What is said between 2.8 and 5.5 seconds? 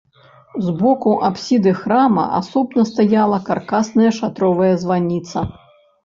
стаяла каркасная шатровая званіца.